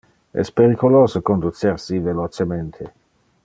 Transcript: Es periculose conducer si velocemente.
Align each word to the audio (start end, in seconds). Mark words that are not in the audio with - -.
Es 0.33 0.49
periculose 0.49 1.21
conducer 1.21 1.79
si 1.79 1.99
velocemente. 1.99 2.89